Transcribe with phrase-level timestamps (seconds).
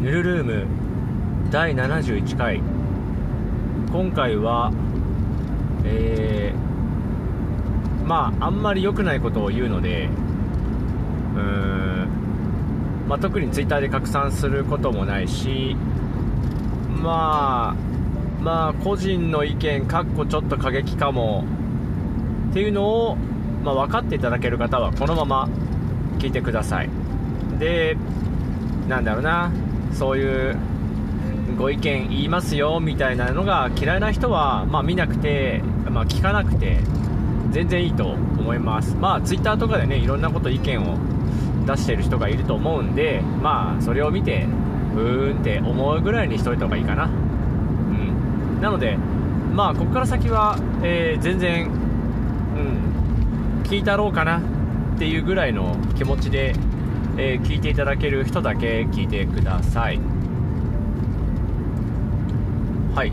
[0.00, 0.66] ヌルルーム
[1.50, 2.62] 第71回。
[3.90, 4.70] 今回は
[5.84, 10.08] えー、まああんまり良くないことを言うので
[11.34, 15.74] うーん、まあ、特にツイッターで拡散することもないし
[17.02, 17.74] まあ
[18.40, 21.44] まあ個人の意見かっこちょっと過激かも
[22.50, 23.16] っていうのを、
[23.64, 25.48] まあ、分かっていただける方はこのまま
[26.18, 26.90] 聞いてください。
[27.58, 27.96] で
[28.86, 29.50] なんだろうな。
[29.92, 30.56] そういう
[31.56, 36.80] ご意見言いますよみたいなのが嫌いな人は、まあ、見なくて、まあ、聞かなくて
[37.50, 38.94] 全然いいと思います。
[38.96, 40.96] まあツイッターとかでねいろんなこと意見を
[41.66, 44.46] 出してる人がいると思うんでまあそれを見て
[44.94, 47.04] うーんって思うぐらいにしといた方がいいかな。
[47.04, 48.60] うん。
[48.60, 48.96] なので
[49.54, 51.70] まあここから先は、えー、全然う
[53.62, 54.42] ん聞いたろうかなっ
[54.98, 56.54] ていうぐらいの気持ちで
[57.18, 60.00] えー、聞いていただける人だけ聞いてください。
[62.94, 63.12] はい。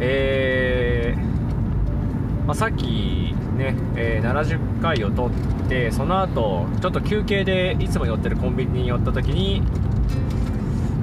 [0.00, 5.30] えー、まあ、さっきね、えー、70回を撮っ
[5.68, 9.60] てその後ちょっと休憩でいつも寄ってるコンビニに寄った時に、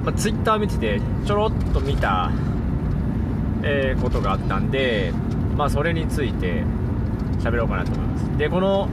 [0.04, 2.30] まあ、Twitter 見ててちょろっと見た、
[3.62, 5.12] えー、ことがあったんで
[5.56, 6.64] まあそれについて
[7.40, 8.38] 喋ろうかなと思います。
[8.38, 8.88] でこの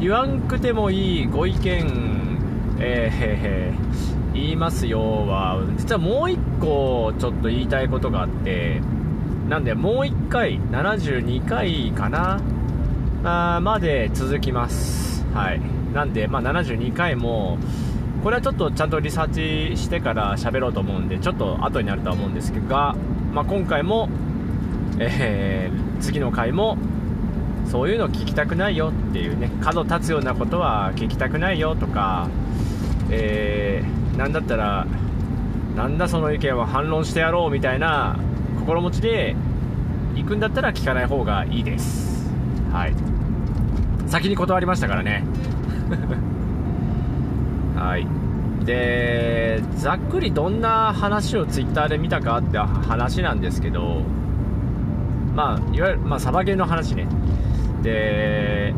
[0.00, 2.13] 言わんくてもいいご意見
[2.78, 8.80] えー、言いますよは、実はもう一個ちょっと言いたいことがあって、
[9.48, 12.40] なんでもう一回、72回かな？
[13.24, 15.24] あまで続きます。
[15.32, 15.60] はい。
[15.94, 17.58] なんで、まあ、72回も、
[18.22, 22.94] これはちょっとちゃんとリサーチしてから喋ろうと思うんで、ちょっと後になるとは思うんですが、
[23.32, 24.08] まあ、今回も、
[24.98, 26.76] えー、次の回も、
[27.66, 32.28] そういうの聞きたくないよっていうね、角立つようなことは聞きたくないよとか、
[33.16, 34.86] えー、なんだったら
[35.76, 38.18] なんだその意見は反論してやろうみたいな
[38.60, 39.36] 心持ちで
[40.14, 42.30] 行くんだったら聞かない方がいいです。
[42.72, 42.94] はい。
[44.08, 45.24] 先に断りましたからね。
[47.76, 48.06] はい。
[48.64, 54.00] でざっくりどんな話をツイッターで見たかって話なんですけど
[55.34, 57.06] まあいわゆるまあサバゲーの話ね。
[57.82, 58.72] で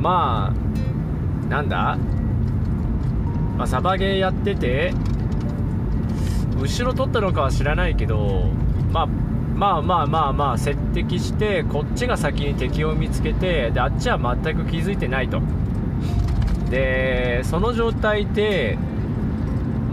[0.00, 1.98] まあなんだ？
[3.56, 4.92] まあ、サバゲーやってて
[6.60, 8.50] 後ろ取ったのかは知らないけど、
[8.92, 15.40] まあ、まあまあまあまあ接敵してこっちが先に敵を見つけてであっちは全く気づいてないと。
[16.70, 18.76] でその状態で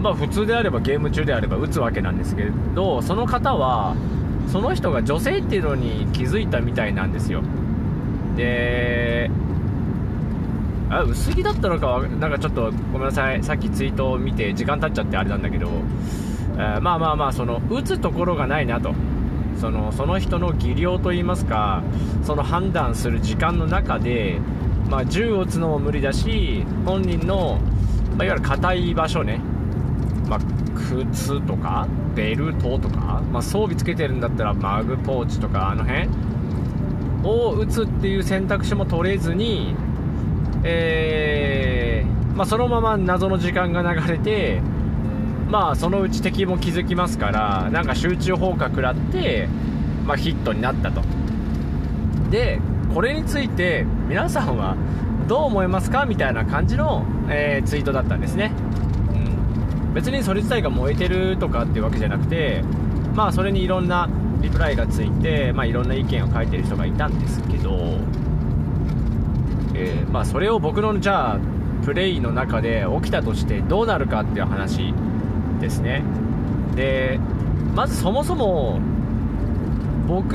[0.02, 2.44] まあ普通であればゲーム中であれば撃つわけなんですけ
[2.74, 3.94] どその方は
[4.48, 7.42] その人が女性っていうのに気づいたみたいなんですよ。
[8.36, 9.30] で
[10.90, 13.42] あ薄着だったのかなんかちょっとごめんなさい。
[13.42, 15.68] さっきツイートを見て時間経っちゃってあれなんだけど、
[16.56, 18.94] えー、まあまあまあその打つところがないなと。
[19.60, 21.82] そのその人の技量といいますか
[22.22, 24.40] その判断する時間の中で、
[24.90, 27.60] まあ、銃を撃つのも無理だし本人の、
[28.16, 29.40] まあ、いわゆる硬い場所ね、
[30.28, 30.40] まあ、
[30.74, 36.08] 靴とかベルトとか、まあ、装備つけてるんだったらマグポーチとかあの辺
[37.22, 39.74] を撃つっていう選択肢も取れずに
[40.64, 44.60] えー、まあ、そのまま謎の時間が流れて、
[45.48, 49.46] まあ、そのうち敵も気づきますからなんか集中砲火食らって、
[50.06, 51.02] まあ、ヒットになったと。
[52.30, 52.60] で
[52.92, 54.76] これについて皆さんは
[55.28, 56.06] どう思いますか？
[56.06, 58.52] みたいな感じの、えー、ツイートだったんですね、
[59.12, 62.62] うん、別にそれ自体が燃えてるとかっていうわけじゃなくて
[63.14, 64.08] まあそれにいろんな
[64.40, 67.98] リプライがついて、まあ、いろんな意見を書いてる人がいたんですけど
[69.74, 71.38] えー、まあ、それを僕のじゃあ
[71.84, 74.94] プレイの中で起きたとしてどうなるかっていう話
[75.60, 76.02] ですね。
[76.74, 77.18] で
[77.74, 78.80] まずそもそも
[80.06, 80.34] 僕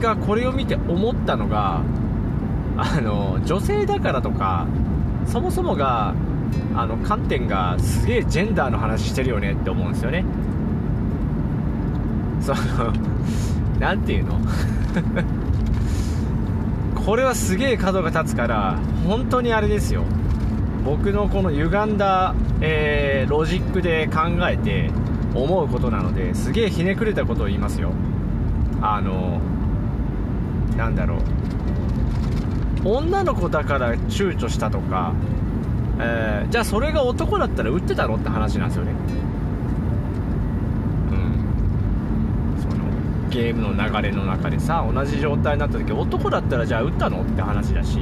[0.00, 1.82] がこれを見て思ったのが
[2.76, 4.66] あの女性だからとか
[5.26, 6.14] そもそもが
[6.74, 10.24] あの観点がすげえジェンダーの話してるよねって思うんですよね。
[12.40, 12.92] その
[13.78, 14.38] 何ていうの？
[17.04, 20.04] これはすげえ角が立つから本当にあれですよ。
[20.84, 24.90] 僕のこの歪んだ、えー、ロジックで考えて
[25.34, 27.92] 思うことなのですげえひねくれたことを言いますよ。
[28.80, 29.40] あの
[30.76, 31.18] なんだろう。
[32.84, 35.14] 女の子だから躊躇したとか、
[35.98, 38.16] えー、じゃあそれが男だったら売ってたの？
[38.16, 38.92] って話なんですよね。
[43.34, 47.98] ゲームの流れの中でさ同じ状態になった時男だったらじゃあ打ったのって話だし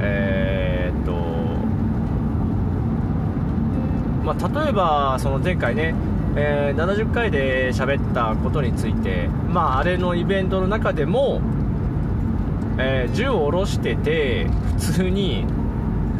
[0.00, 1.30] えー、っと
[4.24, 5.94] まあ、例えばその前回ね、
[6.36, 11.40] えー、70回で喋ったことについて、まあ、あれのイベントの中でも、
[12.78, 14.46] えー、銃を下ろしてて
[14.78, 15.46] 普通に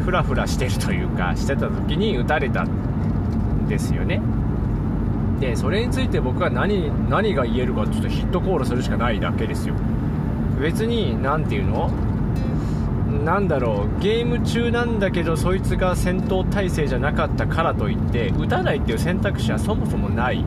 [0.05, 4.23] フラフラしてるというかしてた時に撃たれたんですよね。
[5.41, 9.75] でそれについて僕は何何が言えるかちょっとヒットコールするしかないだけですよ。
[10.61, 11.91] 別に何て言うの？
[13.25, 14.01] なんだろう。
[14.03, 20.45] ゲーム中なんだけどそいつが戦闘態勢じゃなかったからといって撃たないっていう選択肢はそもそもない。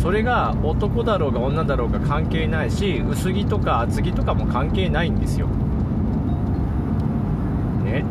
[0.00, 5.46] それが男だろうが女だろうが関係ないし薄着とか厚着とかも関係ないんですよ。
[7.84, 8.02] ね？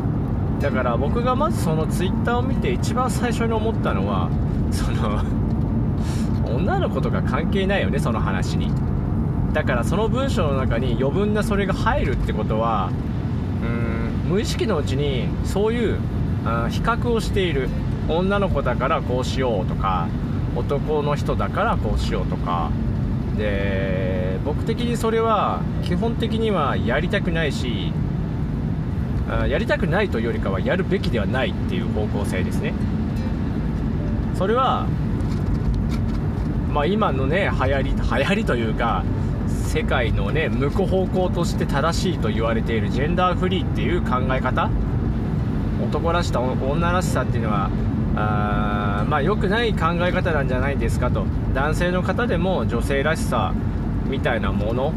[0.61, 4.29] だから僕がまずそのツイッターを見て一番最初に思ったのは
[4.71, 5.23] その
[6.55, 8.71] 女の子とか関係ないよねその話に。
[9.53, 12.91] だからその文章の中に余分なそれが入るってことは
[13.63, 15.97] うん無意識のうちにそういう
[16.69, 17.69] 比較をしている。
[18.11, 20.07] 女の子だからこうしようとか
[20.55, 22.71] 男の人だからこうしようとか。
[23.37, 27.93] で僕的にそれは基本的にはやりたくないし
[29.47, 32.73] やりたくないというよりかはやるべきではないっていう方向性ですね。
[34.33, 34.87] それは
[36.69, 39.03] まあ、今のね流行り流行りというか
[39.47, 44.69] 世界のね向く方向として正しいと言われているジェンダーフリーっていう考え方
[45.83, 47.69] 男らしさ女らしさっていうのは
[48.15, 51.25] あまあ良くない考え方なんじゃないですかと。
[51.53, 53.53] 男性の方でも女性らしさ
[54.07, 54.93] みたいなもの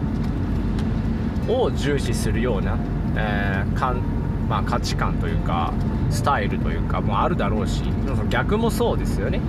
[1.49, 2.79] を重視するような、
[3.17, 4.03] えーかん
[4.49, 5.73] まあ、価値観というか
[6.11, 7.83] スタイルというかもあるだろうし
[8.29, 9.41] 逆もそうですよね。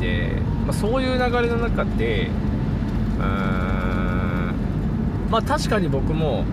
[0.00, 0.32] で、
[0.66, 2.30] まあ、そういう流れの中で
[3.18, 3.70] うーん
[5.30, 6.44] まあ確かに僕も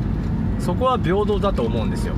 [0.60, 2.14] そこは平等だと思うんですよ。
[2.14, 2.18] う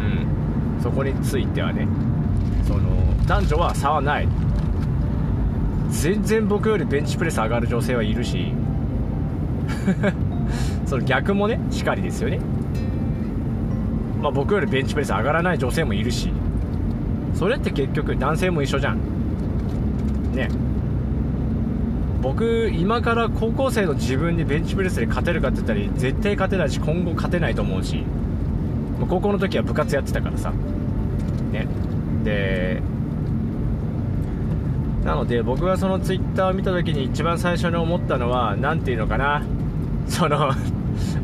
[0.00, 0.82] ん。
[0.82, 1.86] そこについてはね。
[2.66, 2.90] その
[3.26, 4.28] 男女は差はない。
[5.90, 8.52] 全然僕よりベンチプレス上がる女性はいるし。
[10.86, 12.40] その逆もねしかりですよね。
[14.20, 16.32] まあ僕よりベンチプレス上がらない女性もいるし。
[17.34, 18.98] それって結局男性も一緒じゃん。
[20.40, 20.48] ね。
[22.22, 28.04] 僕今から高校生の自分にベンチプレスで勝てるかって言ったら絶対勝てないし今後勝てないと思うし
[29.08, 30.52] 高校の時は部活やってたからさ。
[31.52, 31.66] ね。
[32.24, 32.82] で
[35.04, 39.42] なので僕がそのツイッターを見た時に一番最初に思ったのは何ていうのかな。
[40.06, 40.52] その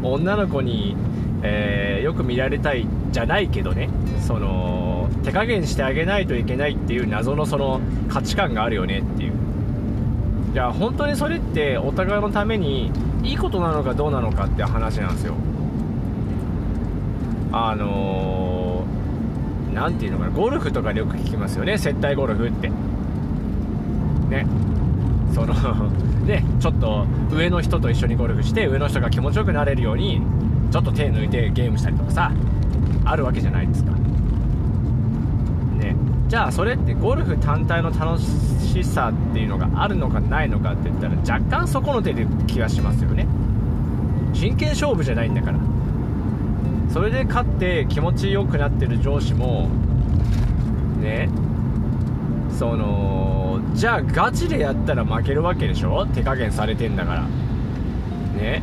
[0.02, 0.96] 女の子に、
[1.42, 3.90] えー、よく見られたいじゃないけどね。
[4.20, 4.95] その
[5.26, 9.32] 手加減してあげないといけないっていう謎のその価値観があるよねっていう。
[10.54, 12.92] じゃあ本当にそれってお互いのために
[13.24, 15.34] いいことなのかどうなのかって話なんですよ。
[17.50, 18.84] あの
[19.74, 21.76] 何、ー、ていうのかなゴルフとかでよく聞きますよね。
[21.76, 22.68] 接待ゴルフって。
[22.68, 24.46] ね。
[25.34, 25.54] その
[26.24, 30.22] ねちょっと上の人と一緒にゴルフして上の人が気持ちよくなれるように
[30.70, 32.30] ちょっと手抜いてゲームしたりとかさ
[33.04, 33.95] あるわけじゃないですか。
[36.28, 43.26] じゃあそれってゴルフ単体の楽しさっていうのがあるのかないのかって言ったら若干そこの手で気がしますよね。
[44.32, 45.58] 真剣勝負じゃないんだから。
[46.92, 49.68] それで勝って気持ちよくなってる上司も
[51.00, 51.28] ね
[52.50, 56.06] そのじゃあガチでやったら負けるわけでしょ？
[56.06, 57.22] 手加減されてんだから。
[58.40, 58.62] ね。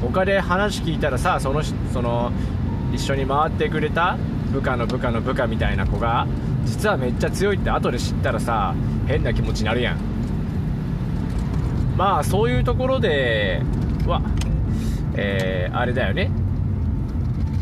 [0.00, 2.32] 他で話聞いたらさそのその
[2.92, 4.16] 一緒に回ってくれた
[4.56, 6.26] 部下の部下の部下みたいな子が
[6.64, 8.74] 実はめっちゃ強いって後で知ったらさ
[9.06, 9.98] 変な気持ちになるやん。
[11.96, 13.62] まあそういうところで
[14.06, 14.22] わ
[15.14, 16.30] えー、あれだよね。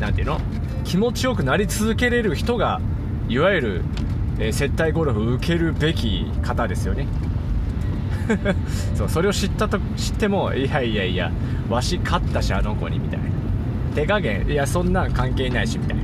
[0.01, 0.41] 何ていうの？
[0.85, 2.81] 気持ちよくなり続けれる人が
[3.29, 3.83] いわゆる、
[4.39, 7.09] えー、接待ゴルフ受けるべき方ですよね。
[8.95, 11.33] そうそれを知ったと知ってもいやいやいや
[11.69, 13.25] わし勝ったしあの子にみたいな。
[13.97, 16.04] 手加減いやそんなん関係ないしみたいな。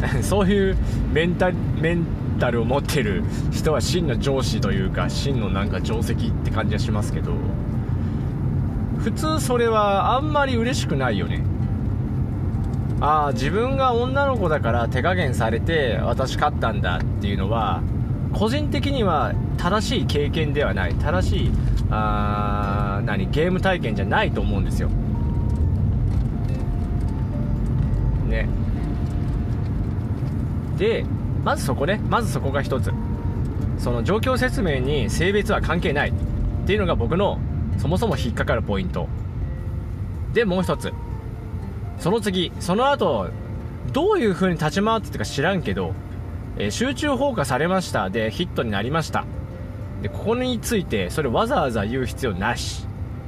[0.22, 0.76] そういう
[1.12, 1.50] メンタ
[1.80, 2.04] メン
[2.38, 7.32] タルを持ってる人は真の上司というか真のなんか定石って感じはしますけど
[8.98, 11.42] 普通それはあんまり嬉しくないよね。
[12.98, 17.82] ああ自分が女の子だから手加減されて私勝ったんだっていうのは
[18.32, 20.94] 個人的には正しい経験ではない。
[20.94, 21.50] 正しい
[21.90, 24.88] あ何ゲーム体験じゃないと思うんですよ。
[28.28, 28.48] ね。
[30.76, 31.04] で
[31.44, 32.92] まずそこねまずそこが一つ。
[33.78, 36.10] その状況説明に性別は関係ない。
[36.10, 36.12] っ
[36.66, 37.38] ていうのが僕の
[37.78, 39.08] そもそも引っかかるポイント。
[40.32, 40.92] でもう一つ。
[41.98, 43.28] その次その後
[43.92, 45.94] どういう風に立ち回ってたか知らんけど
[46.58, 48.08] えー、集中放火されました。
[48.10, 49.24] でヒットになりました。
[50.02, 52.86] でここについてそれわざわざ言う必要なし。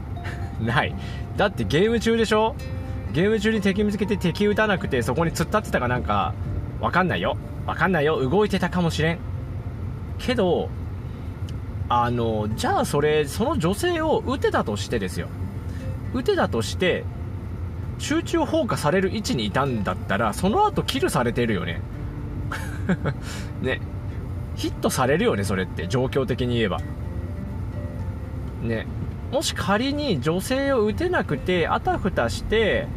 [0.61, 0.95] ない。
[1.37, 2.55] だってゲーム中でしょ？
[3.13, 6.35] ゲーム中に敵見つけて敵撃たなくてそこに突っ立ってたかなんか
[6.81, 7.37] わかんないよ。
[7.67, 8.29] わかんないよ。
[8.29, 9.19] 動いてたかもしれん。
[10.19, 10.69] けど
[11.89, 15.29] あのじゃあそれその女性を撃てたとしてですよ。
[16.15, 17.05] 撃てたとして
[17.99, 21.81] 集中放火される位置にいたんだったらその後キルされてるよね。
[23.63, 23.81] ね。
[24.57, 25.89] ヒットされるよねそれって。
[25.89, 26.81] 状況的に言えば。
[28.63, 28.87] ね。
[29.33, 32.89] もし仮に女性を撃てなくてあたふたして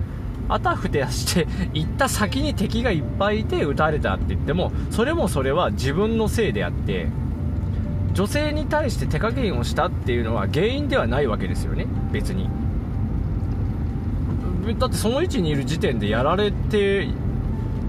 [0.51, 7.07] あたふたして行った先に敵がいっぱいいて撃たれたって言ってもそれもそれは自分のせいであって
[8.13, 11.87] 女性に対して手加減をしたっていうのは原因ではないわけですよね。
[12.11, 12.49] 別に。
[14.77, 17.07] だってその位置にいる時点でやられて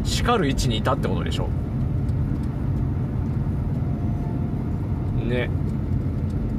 [0.04, 1.48] 叱る位置にいたってことでしょ。
[5.26, 5.50] ね。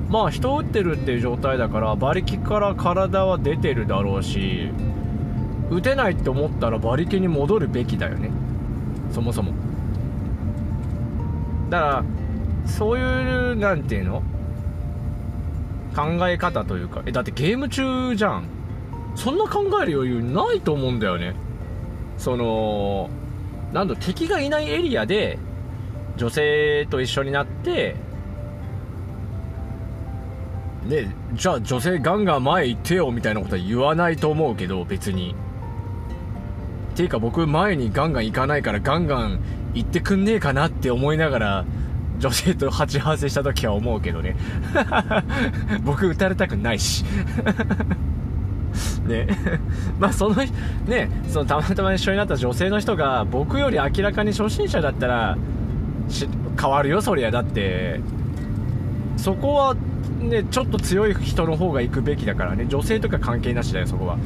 [0.09, 4.69] まあ人を撃ってるっていう状態だから馬力から体は出てるだろうし
[5.73, 8.29] 撃てないって思ったら馬力に戻るべきだよね。
[9.11, 9.51] そもそも。
[11.69, 12.03] だから
[12.65, 14.23] そういうなんていうの？
[15.95, 17.03] 考え方というか。
[17.05, 18.45] えだってゲーム中じゃん。
[19.15, 21.35] そんな考える余裕ないと思うんだよね。
[22.17, 23.09] その
[23.73, 25.37] なんだ敵がいないエリアで
[26.17, 27.95] 女性と一緒になって
[30.87, 35.35] でじゃあ女性ガンガン前行ってよみたいなことは言わないと思うけど別に。
[36.93, 39.39] ていうか僕前にガンガン行かないからガンガン
[39.73, 41.65] 行ってくんねえかなって思いながら
[42.19, 44.35] 女性と鉢合わせした時は思うけどね。
[45.83, 47.03] 僕撃たれたくないし。
[49.05, 49.27] ね。
[49.99, 55.37] まあそのねそのたまたま一緒になった女性の人が僕より明らかに初心者だったら
[56.59, 57.31] 変わるよそりゃ。
[57.31, 57.99] だって
[59.17, 59.75] そこは
[60.19, 62.67] ねちょっと強い人の方が行くべきだからね。
[62.69, 64.17] 女性とか関係なしだよそこは。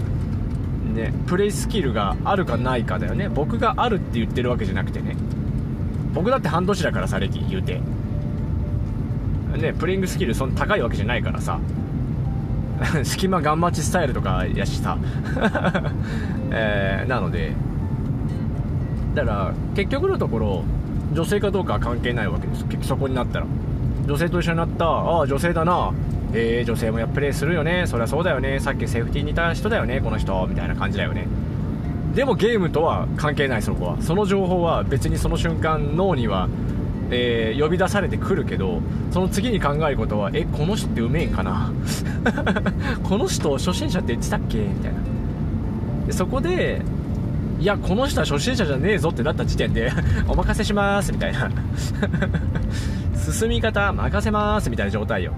[0.98, 3.30] ねプレイスキルがあるかないかだよね。
[3.30, 5.16] 僕があるって言ってるわけじゃなくてね。
[6.14, 7.82] 僕だって半年だからさ歴言うて。
[9.58, 11.60] ねプレイングスキルそんな高いわけじゃないからさ。
[13.04, 14.98] 隙間ガンマチスタイルとかやしさ、
[16.52, 17.54] えー、なので。
[19.16, 20.64] だから結局のところ
[21.12, 22.66] 女性かどうかは関係ないわけです。
[22.82, 23.46] そこになったら。
[24.06, 25.92] 女性と一緒になったああ女性だな。
[26.40, 27.86] えー、女性もやっぱプレイするよね。
[27.88, 28.60] そりゃそうだよね。
[28.60, 30.00] さっきセーフティーにいた人だよね。
[30.02, 30.46] この人。
[30.48, 31.28] みたいな感じだよね。
[32.14, 34.02] でもゲームとは関係ないそこは。
[34.02, 36.48] その情報は別にその瞬間脳には
[37.10, 41.72] えー、呼び出されてくるけどその次に考えることはえこの人ってうめえんかな？
[43.04, 44.58] この人初心者って言ってたっけ？
[44.60, 45.00] みたいな。
[46.06, 46.82] でそこで
[47.60, 49.92] いやこの人は初心者じゃねえぞってなった時点で
[50.28, 51.50] お任せしますみたいな。
[53.32, 55.34] 進み方任せますみたいな状態よ。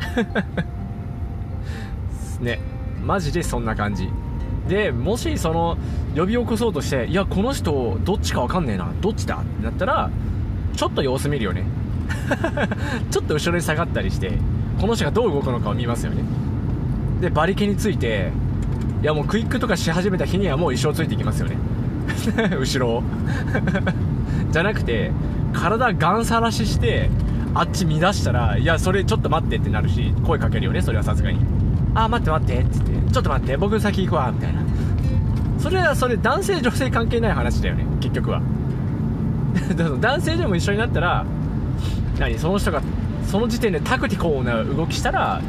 [2.40, 2.58] ね
[3.02, 4.08] マジでそんな感じ。
[4.68, 5.78] でもしその
[6.14, 10.10] 呼び起こそうとしていやこの人どっちか分かんねえなどっちだってなったら
[10.76, 11.64] ちょっと様子見るよね。
[13.10, 14.32] ちょっと後ろに下がったりして
[14.80, 16.22] この人がどう動くのかを見ますよね。
[17.20, 18.30] で馬力について
[19.02, 21.56] いやもうクイックとかし始めた日にはもう一生ついていきますよね。
[22.58, 23.02] 後ろを。
[24.50, 25.10] じゃなくて
[25.52, 27.10] 体ガンさらしして
[27.54, 31.38] あっち乱したらいやそれちょっと待ってってなるし声かけるよねそれはさすがに。
[31.94, 34.62] あ待って待ってって言ってちょっと待って僕先行くわみたいな。
[35.58, 38.40] それはそれ男性女性関係ない話だよね結局は。
[40.00, 41.26] 男性でも一緒になったら
[42.18, 42.80] 何その人が
[43.26, 45.40] その時点でタクティコーな動きしたら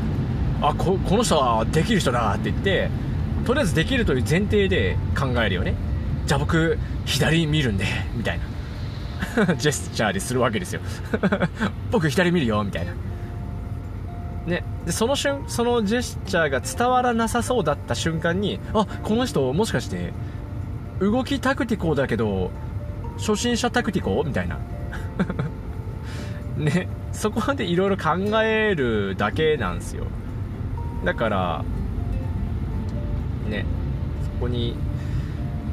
[0.62, 2.90] あここの人はできる人だって言って
[3.46, 5.76] とりあえずできるという前提で考えるよね。
[6.26, 8.51] じゃあ僕左見るんでみたいな。
[9.58, 10.82] ジェスチャーでするわけですよ。
[11.92, 12.94] 僕左見るよみたいな。
[14.46, 20.14] ね、でその瞬そのジェスチャーが伝わらなさそうだった瞬間にあこの人もしかして
[21.00, 22.50] 動きタクティコだけど
[23.18, 24.24] 初心者タクティコ？
[24.24, 24.58] みたいな。
[26.58, 26.88] ね。
[27.12, 30.06] そこまでいろいろ考えるだけなんですよ。
[31.06, 31.64] だから
[33.50, 33.66] ね。
[34.24, 34.76] そこに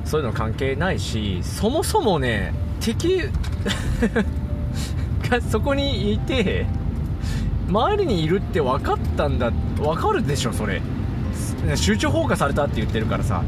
[0.05, 3.23] そういうの関係ないしそもそもね敵
[5.29, 6.67] がそこにいて
[7.69, 10.81] 周りにいるって分かったんだ分かるでしょそれ。
[11.75, 13.43] 集中放火されたって言ってるからさ。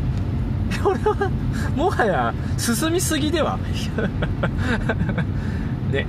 [0.85, 1.31] これは
[1.75, 3.59] もはや進みすぎでは。
[5.91, 6.07] ね。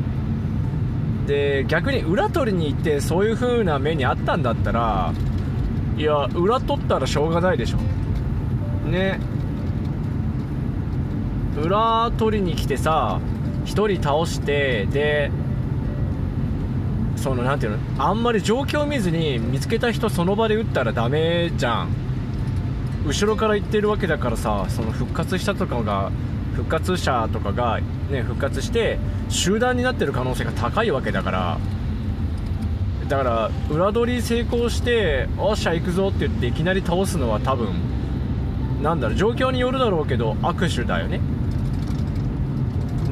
[1.28, 5.14] で逆に裏取りに行ってそういう風な目にあったんだったら
[5.96, 7.78] いや裏取ったらしょうがないでしょ。
[8.90, 9.20] ね。
[11.58, 13.20] 裏取りに来てさ
[13.66, 15.32] 1人倒してで
[17.16, 18.04] そのなていうの？
[18.04, 21.90] あんまり状況を見ずに見つけた人その場で撃ったらダメじゃん。
[23.06, 26.12] 後ろから行ってるわけだからさその復活したとかが
[26.56, 27.80] 復活者とかが、
[28.10, 31.58] ね、復活して集団になってる可能性が高いわけだから。
[33.08, 37.74] だから裏取り成功しておっしゃ行くぞって言っていきなり倒すのは多分
[38.82, 41.20] なんだろう状況によるだろうけど握手だよね。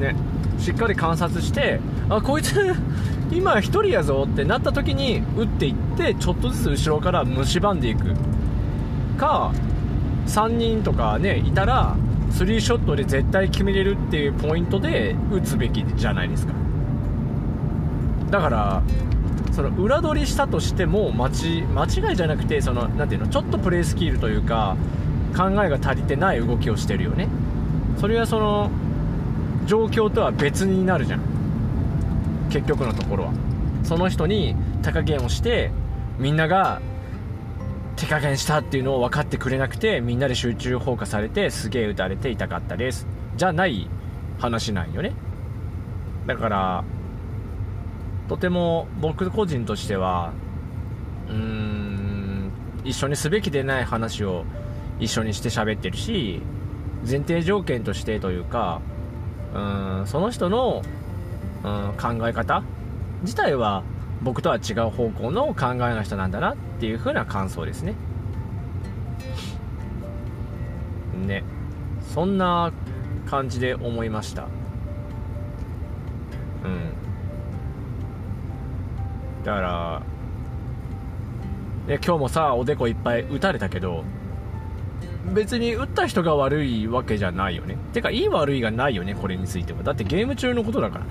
[0.00, 0.16] ね
[0.58, 2.74] しっかり観察してあこいつ
[3.30, 8.14] 今1人やぞってなった時に打っていってちょっとずつ後ろから蝕んでいく。
[9.16, 9.52] か
[10.26, 11.94] 3人とかねいたら
[12.30, 16.54] 3ショットで絶対決めれるっていうポイントで打つべきじゃないですか。
[18.30, 18.82] だから
[19.52, 24.76] その裏取りしたとしても間違いじゃなくてそのなていうのちょっとプレースキルというか
[25.36, 27.28] 考えが足りてない動きをしてるよね。
[27.98, 28.70] それはその
[29.70, 31.20] 状況とは別になるじゃん。
[32.50, 33.32] 結局のところは。
[33.84, 35.70] その人に手加減をして
[36.18, 36.82] みんなが
[37.94, 43.06] 手加減したっていうのを分かってくれなくてみんなで集中放火されてすげえ撃たれて痛かったです。
[43.36, 43.88] じゃない
[44.40, 45.12] 話なんよね。
[46.26, 46.84] だから
[48.28, 50.32] とても僕個人としては
[51.28, 52.50] うーん
[52.82, 54.44] 一緒にすべきでない話を
[54.98, 56.42] 一緒にして喋ってるし
[57.08, 58.80] 前提条件としてというか
[59.54, 59.58] う
[60.02, 60.82] んその人の
[61.64, 62.62] うん考え方
[63.22, 63.82] 自体は
[64.22, 67.94] 僕とは違う方向の考えの人なんだなっていう風な感想ですね。
[71.26, 71.42] ね。
[72.14, 72.72] そんな
[73.26, 74.44] 感じで思いました。
[76.64, 76.92] うん。
[79.44, 80.02] だから
[81.86, 84.04] で今日もさおでこいっぱい打たれたけど
[85.32, 87.76] 別に打った人が悪いわけじゃないよね。
[87.92, 89.82] てかいい悪いがないよねこれについては。
[89.82, 91.10] だってゲーム中のことだからね。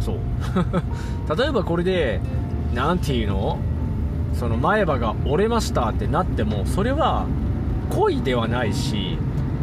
[0.00, 0.18] そう。
[1.36, 2.20] 例えばこれで
[2.74, 3.58] 何ていうの？
[4.34, 7.26] その前歯が折れましたってなってもそれは
[7.88, 9.16] 故意ではないし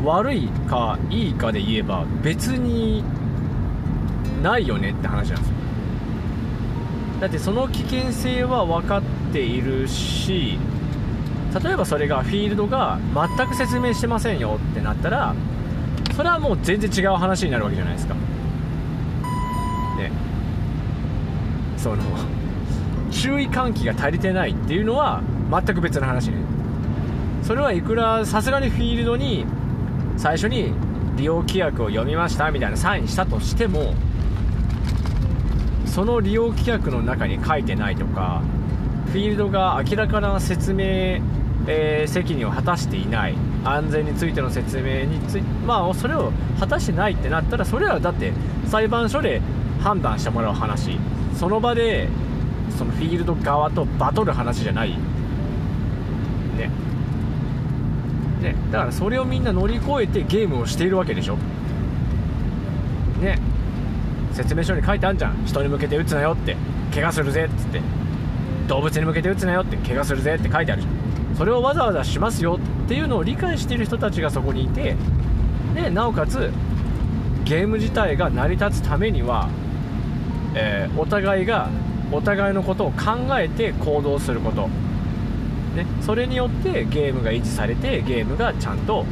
[0.03, 3.03] 悪いかいいかで言えば別に
[4.41, 5.55] ないよねって話なんですよ。
[7.21, 10.57] だってその危険性は分かっているし
[11.61, 15.35] 例えばそれがフィールドが全く説明してませんよってなったら
[16.15, 18.13] それはもう全然違う話になるわけじゃないですか。
[18.13, 18.19] ね。
[21.77, 22.03] その
[23.11, 26.37] 注意喚起が足りてないっていうのは全く別の話ね。
[27.43, 29.45] それはいくらさすがにフィールドに
[30.17, 30.71] 最初に
[31.17, 33.93] 利用規約を読みましたみたいなサインしたとしても
[35.85, 38.41] その利用規約の中に書いてないとか
[39.07, 41.21] フィールドが明らかな説明、
[41.67, 43.35] えー、責任を果たしていない。
[43.63, 48.33] 安全についての説明についまあそれを果たしてないってなったらそれはだって
[48.67, 49.41] 裁判所で
[49.81, 50.97] 判断してもらう話。
[51.35, 52.09] その場で
[52.77, 54.91] そのフィールド側とバトる話じゃない。
[54.91, 54.95] ね。
[58.41, 58.55] ね。
[58.71, 61.37] だからそれをみんな乗り越えてゲームをしているわけでしょ。
[63.21, 63.39] ね。
[64.33, 65.45] 説明書に書いてあるじゃん。
[65.45, 66.57] 人に向けて撃つなよって。
[66.93, 67.81] 怪我するぜっつって。
[68.67, 69.77] 動物に向けて撃つなよって。
[69.77, 71.02] 怪我するぜって書いてあるじゃん。
[71.37, 74.95] それをわざわざしますよっていうのを理解している人たちがそこにいて
[75.73, 76.51] でなおかつ
[77.43, 79.49] ゲーム自体が成り立つためには、
[80.55, 81.69] えー、お互いが
[82.11, 84.67] お互いのことを考えて行動すること、
[85.75, 89.05] ね、それによってゲームが維持されてゲームがちゃんと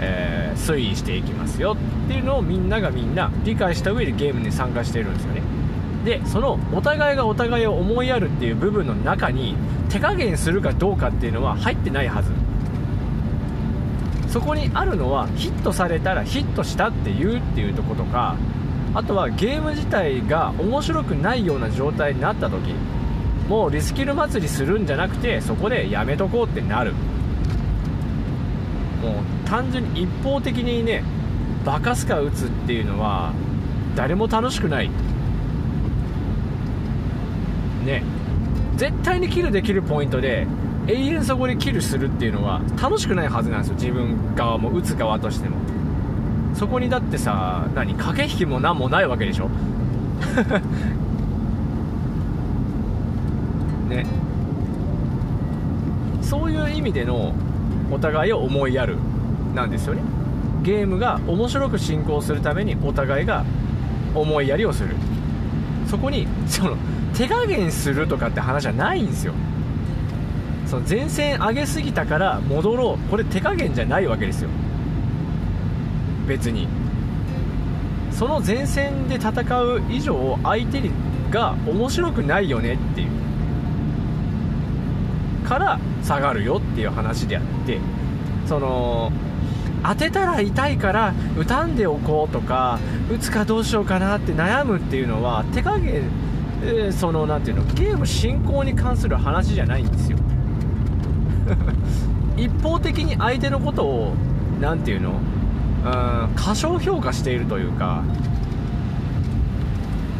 [0.00, 5.57] えー、推移していきますよっていうのをみんながみんな理解した上でゲームに参加しているんですよね。
[6.04, 9.56] でそのお互いがお互いを思いやるっていう部分の中に
[9.88, 12.30] 手加減するかどうかっていうのは入ってないはず。
[14.28, 18.36] そこにあるのはヒットされたらヒットしたって言うっていうとことか
[18.94, 22.74] あとはゲーム自体が面白くないような状態になった時
[23.48, 26.92] もうリスキル祭りするんじゃなくてそこでやめとこうってなる。
[29.02, 31.02] もう単純に一方的にね
[31.64, 33.32] バカスカ打つっていうのは
[33.96, 34.90] 誰も楽しくない。
[37.88, 38.02] ね
[38.76, 40.46] 絶対にキルできるポイントで
[40.86, 43.74] 永遠そこでキルするっていうのは楽しくないはずなんですよ。
[43.74, 45.56] 自分側も打つ側としても。
[46.54, 49.50] そこにだってさ何駆け引きも何もないわけでしょ？
[53.88, 54.06] ね。
[56.22, 57.34] そういう意味での
[57.90, 58.96] お互いを思いやる
[59.54, 60.02] なんですよね。
[60.62, 63.44] ゲームが面白く進行するためにお互いが
[64.14, 64.90] 思いやりをする。
[65.86, 66.76] そこにその
[67.18, 69.34] 手加減するとかって話じゃないんですよ。
[70.66, 73.10] その前線上げすぎたから戻ろう。
[73.10, 74.50] これ手加減じゃないわけですよ。
[76.28, 76.68] 別に。
[78.12, 80.80] その前線で戦う以上相手
[81.32, 83.08] が面白くないよねっていう。
[85.48, 87.80] から下がるよっていう話であって。
[88.46, 89.10] その
[89.82, 92.78] 当てたら痛いから打たんでおこうとか
[93.12, 96.02] 打つかどうしようかなって悩むっていうのは手加減、
[96.62, 100.18] えー、その何ていうのゲーム進行に関する話じゃないんですよ。
[102.36, 104.14] 一方的に相手のことを
[104.60, 108.02] 何ていうのうん過小評価しているというか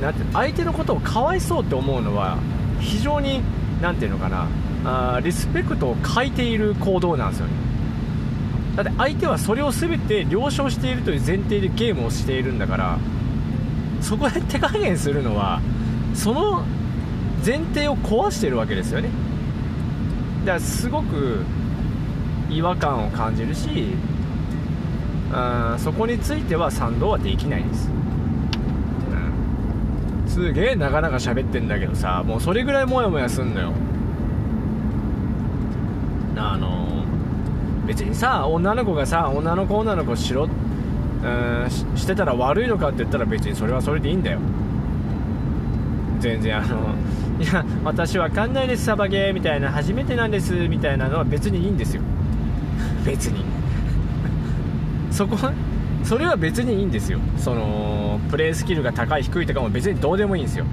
[0.00, 2.38] なんて相手のことをかわいそうって思うのは
[2.80, 3.42] 非常に
[3.82, 4.46] 何ていうのかな
[4.84, 7.52] あリスペクトを欠いている行動なんですよね。
[8.76, 12.98] だって相手はそれを全て了承しているという前提でゲームをしているんだから
[14.00, 15.60] そこで手加減するのは
[16.18, 16.64] その
[17.46, 19.08] 前提を壊してるわけですよね。
[20.40, 21.44] だからすごく
[22.50, 23.94] 違和感を感じるし
[25.32, 27.90] うんそこについては賛同はできないです、
[30.24, 33.72] うん、すげえなかなか喋ってんだけどさもうそれぐらいモヤモヤすんのよ。
[36.36, 37.04] あの
[37.86, 44.40] 別にさ女の子がさ女の子女の子しろうんしてたら悪いのかって言ったら別にそれはそれでいいんだよ。
[46.18, 46.94] 全然あの
[47.40, 52.02] いや私わかんないですサバゲーみたいな初めてなんですみたいなのは別にいいんですよ。
[53.04, 53.44] 別に。
[55.10, 55.52] そこは
[56.04, 57.20] それは別にいいんですよ。
[57.36, 60.64] そのプレースキルが高い低いとかも別にどうでもいいんですよ。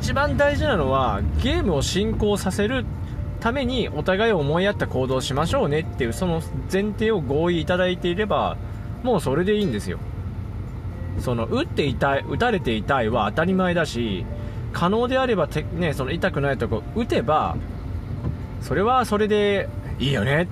[0.00, 2.84] 一番大事なのはゲームを進行させる
[3.40, 8.56] ためにお互いを思いやった行動をしましょうねっていうその前提を合意いただいていれば
[9.02, 9.98] もうそれでいいんですよ。
[11.18, 14.24] その打って痛い打たれて痛いは当たり前だし
[14.72, 17.56] 可能であればて、ね、その痛くないとこ打てば
[18.62, 19.68] それはそれで
[19.98, 20.48] いいよね。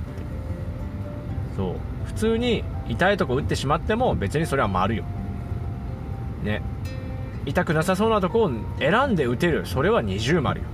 [1.57, 1.75] そう。
[2.07, 5.05] 普通に痛いとこ打ってしまっても別にそれは丸よ。
[6.43, 6.63] ね。
[7.47, 9.67] 痛くなさそうなとこを選んで打てる。
[9.67, 10.67] それは二重丸よ。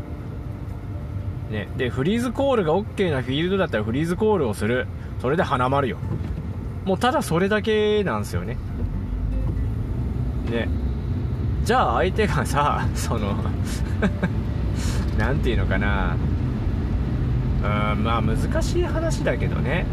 [1.51, 4.87] ね、でフリーズコールが OK なフィールドだったらフリーズコールをする。
[5.21, 5.99] それで花丸よ。
[6.85, 8.57] もうただそれだけなんですよね。
[10.51, 10.69] ね。
[11.65, 13.37] じゃあ相手がさ その
[15.19, 16.17] 何て言うのかな。
[17.63, 19.87] うんまあ難しい話だけどね。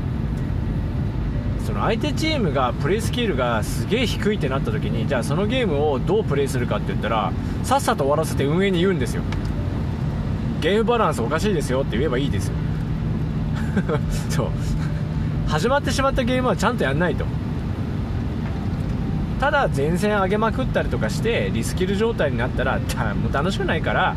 [1.65, 7.31] その相手チームがプレイスキルがすげえ低いってなった時にじゃあそのゲームをどうプレイするかって言ったら
[7.63, 9.21] さっさと終わらせて運営に言うんですよ。
[10.59, 12.53] ゲームバランスおかしいですよって言えばいいですよ。
[14.29, 14.47] そう。
[15.47, 17.25] 始まってしまったゲームはちゃんとやんないと。
[19.41, 22.77] ただ前線上げまくったりとかしてリスキル状態になったら
[23.15, 24.15] もう楽しくないから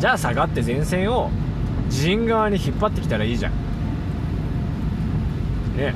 [0.00, 1.30] じゃあ下がって前線を
[1.88, 3.52] 陣側に引っ張ってきたらいいじゃん。
[5.76, 5.94] ね。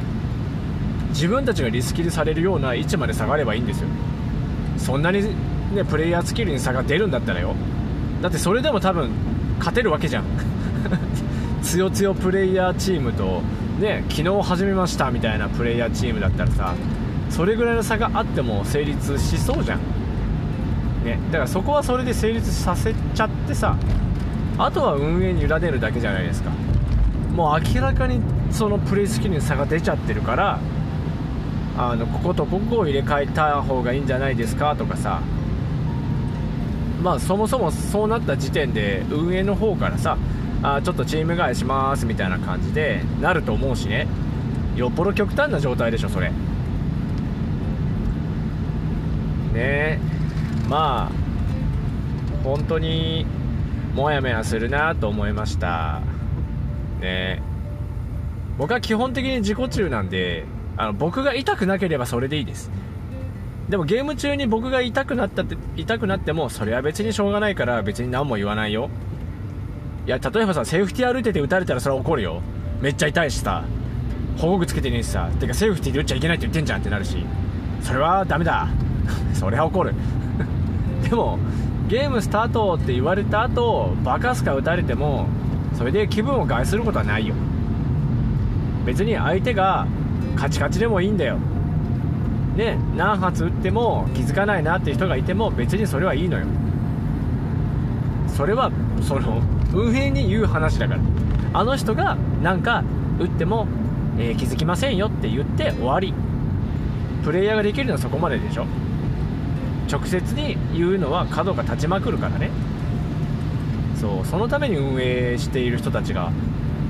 [1.08, 3.88] 自分たちがリスキルされるような位置まで下がればいいんですよ。
[4.78, 5.22] そんなに
[5.74, 7.56] ねプレイヤースキルに差が出るんだったらよ。
[8.22, 9.10] だってそれでも多分
[9.58, 10.24] 勝てるわけじゃん。
[11.64, 13.42] つよつよプレイヤーチームと
[13.80, 16.76] ね昨日始めましたみたいなプレイヤーチームだったらさ
[17.32, 19.78] それぐらいの差があっても成立しそうじゃん。
[21.04, 23.76] ねだからそこはそれで成立させちゃってさ
[24.58, 26.50] あとは運営に委ねるだけじゃないですか。
[27.34, 30.60] もう明らかにそのプレイスキルに差が出ちゃってるから
[31.76, 35.20] あのこことここを入れ替えた方がいいんじゃないですかとかさ。
[37.02, 40.16] まあそもそもそうなった時点で運営の方からさ
[40.62, 44.06] あちょっとチーム替えしますみたいな感じでなると思うしね。
[44.76, 46.30] よっぽど極端な状態でしょそれ。
[49.52, 50.00] ね。
[50.68, 53.26] まあ本当に
[53.94, 56.00] もやもやするなと思いました。
[57.00, 57.42] ね。
[58.58, 60.44] 僕は基本的に自己中なんで
[60.76, 62.70] あの僕が痛くなければそれでいいです。
[63.68, 68.90] でもゲーム中に僕が痛くなったって痛くなってもそれは別にしょうがないから別に何も言わないよ。
[70.06, 72.42] いや例えばさセーフティー歩いてて撃たれたらそれは怒るよ。
[72.80, 73.64] めっちゃ痛いしさ。
[74.36, 75.30] 保護具つけてねえしさ。
[75.38, 77.24] てかセーフティーで撃っちゃいけないって言ってんじゃんってなるし。
[77.82, 78.68] それはダメだ。
[79.42, 79.92] それは怒る。
[81.02, 81.36] でも
[81.88, 85.26] ゲームスタートって言われた後バカすか撃たれても
[85.74, 87.34] それで気分を害することはないよ。
[88.86, 89.88] 別に相手が
[90.36, 91.38] カチカチでもいいんだよ。
[92.56, 96.46] ね、何発撃っても気づかないなって人がいても別にそれはいいのよ。
[98.28, 99.42] それはその
[99.74, 101.00] 運営に言う話だから。
[101.54, 102.84] あの人がなんか
[103.18, 103.66] 撃っても、
[104.18, 106.14] えー、気づきませんよって言って終わり。
[107.24, 108.66] プレイヤーができるのはそこまででしょ。
[109.90, 112.50] 直接に言うのは角が立ちまくるからね。
[113.96, 116.32] そうそのために運営している人たちが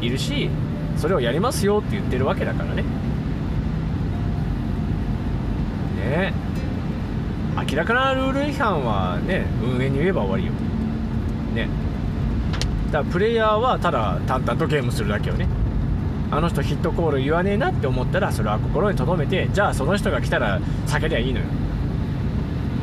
[0.00, 0.48] いるし
[0.96, 2.84] それをやりますよって言ってるわけだからね。
[6.02, 6.32] ね。
[7.70, 10.52] 明らかなルール違反はね運営に言えば終わりよ。
[11.54, 11.68] ね。
[12.90, 15.48] だからプレイヤーはただ淡々とゲームするだけよね。
[16.30, 21.46] あの人ヒットコール言わねえなって思ったらそれは心に留めてじゃあその人が来たら避けりゃいいのよ。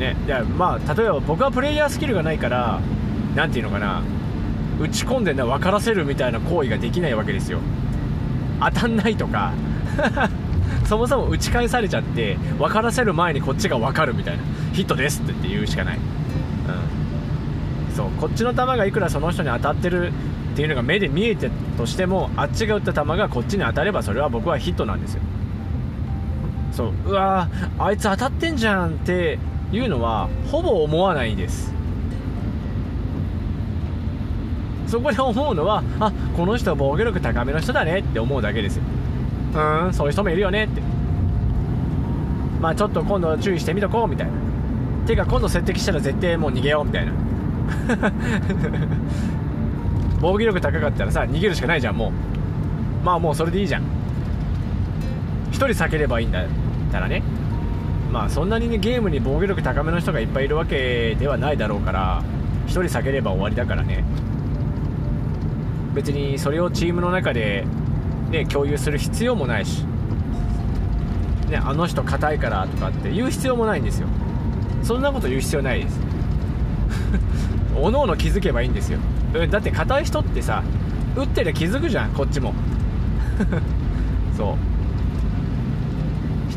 [0.00, 0.16] ね。
[0.26, 2.80] でまあ例えば僕はプレイヤースキルがないから
[3.34, 4.02] 何て言うのかな。
[4.80, 7.60] 打ち込んでな分からせるみたいな行為ができないわけですよ。
[8.60, 9.52] 当たんないとか。
[10.86, 14.42] そもそも打ち返されちゃって分からせる前にこっちが分かるみたいな。
[14.72, 20.12] ヒットですって言うしかない、うん、そうこっちの球がいくらその人に当たってる
[20.52, 25.22] っていうのが目で見えてとしてもあっちが打った球がこっちに当たればそれは僕はヒットなんですよ。
[26.72, 26.92] そう。
[27.06, 29.38] うわあいつ当たってんじゃんって
[29.72, 31.72] いうのはほぼ思わないです。
[34.86, 38.78] そこで思うのはあこの人は防御力高めの人だねって思うだけです。
[38.78, 38.82] よ
[39.54, 40.82] うんそういう人もいるよねって。
[42.60, 44.32] まあちょっと今度注意してみとこうみたいな。
[45.06, 47.12] てか今度接敵したら絶対もう逃げようみたいな。
[50.20, 53.04] 防御力高かったらさ逃げるしかないじゃんもう。
[53.04, 53.82] まあもうそれでいいじゃん。
[55.52, 56.46] 1人避ければいいんだっ
[56.90, 57.22] たらね。
[58.10, 62.22] まあそんなにねゲームに防御力高めの人がいっぱいいるわけではないだろうから
[62.66, 64.04] 1人避ければ終わりだからね。
[65.94, 67.66] 別にそれをチームの中で、
[68.30, 69.84] ね、共有する必要もないし、
[71.48, 74.06] ね、あの人硬いからとかって言う必要もないんですよ。
[74.82, 76.00] そんなこと言う必要ないです。
[77.76, 78.98] おのおの気づけばいいんですよ。
[79.50, 80.62] だって硬い人ってさ
[81.16, 82.54] 打ってりゃ気づくじゃんこっちも。
[84.36, 84.69] そう。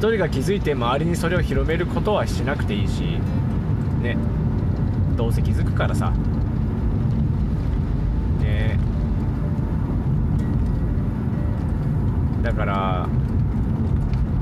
[0.09, 3.19] 人が気づいて周りにそれを広めることはしなくていいし
[4.01, 4.17] ね。
[5.15, 6.11] どうせ気づくからさ。
[8.39, 8.79] ね。
[12.41, 13.07] だから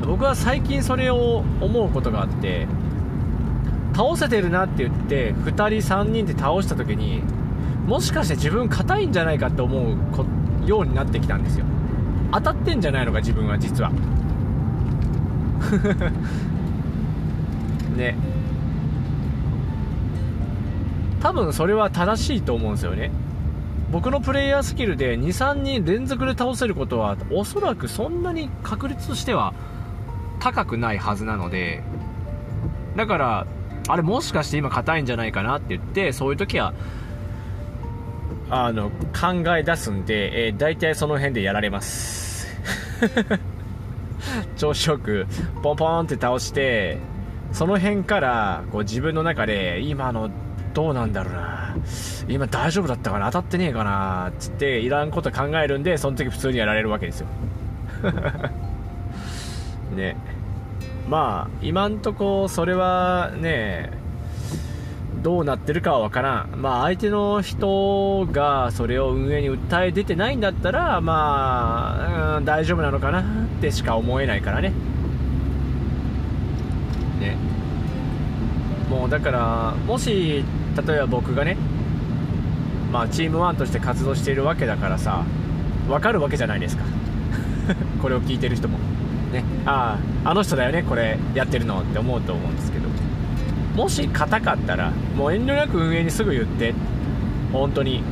[0.06, 2.67] 僕は最近それを思うことがあって
[3.93, 7.21] 倒せてるなって言って2人3人で倒した時に
[7.86, 9.95] もしかして自分硬いんじゃないかって思う
[10.67, 11.65] ようになってきたんですよ。
[12.32, 13.91] 当たってんじゃないのか自分は実は。
[17.95, 18.15] ね。
[21.21, 23.12] 多分それは正しいと思うんですよね。
[23.91, 29.54] 僕のプレイヤースキルで23人連続で倒せることはおそらくそんなに確率としては
[30.39, 31.84] 高くないはずなので
[32.95, 33.47] だから
[33.89, 36.74] あれもしかして今硬いんじゃないかなって言ってそういう時は
[38.50, 42.47] あの考え出すんで、えー、大体その辺でやられます。
[44.57, 45.27] 調子よく
[45.62, 46.97] ポンポンって倒して
[47.51, 50.29] その辺からこう自分の中で今の
[50.73, 51.75] どうなんだろうな
[52.27, 57.27] 今大丈夫だったかな当たってねえかなっつっていらんこと考えるんでその時普通にやられるわけですよ。
[59.95, 60.15] ね。
[61.10, 63.91] まあ今んとこそれはね
[65.21, 73.23] どうなってるかは分からん、まあ、相手の人がそれを運営に訴え出てないんだったら、まあ、うん、大丈夫なのかなっ
[73.62, 74.73] てしか思えないからね。
[77.19, 77.38] ね
[78.89, 80.43] もうだから、もし
[80.88, 81.55] 例えば僕がね、
[82.91, 85.23] まあ、チームワンとして活動しているわけだからさ、
[85.88, 86.84] 分かるわけじゃないですか、
[88.01, 88.79] これを聞いてる人も。
[89.31, 92.70] ね、ああ、あの人だよね、これやってるのって思うと思うんです。
[93.75, 96.73] もし硬かったらもう遠慮なく運営にすぐ言って。
[97.51, 98.03] 本当に。